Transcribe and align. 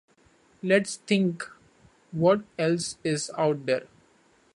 Let's 0.63 0.95
think 0.95 1.47
what 2.09 2.41
else 2.57 2.97
is 3.03 3.29
out 3.37 3.67
there. 3.67 3.85